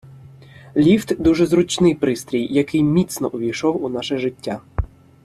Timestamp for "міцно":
2.83-3.29